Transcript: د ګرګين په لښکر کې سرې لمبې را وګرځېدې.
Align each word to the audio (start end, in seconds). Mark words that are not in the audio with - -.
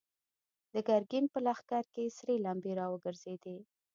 د 0.73 0.75
ګرګين 0.87 1.25
په 1.33 1.39
لښکر 1.45 1.83
کې 1.93 2.13
سرې 2.17 2.35
لمبې 2.45 2.71
را 2.79 2.85
وګرځېدې. 2.93 3.57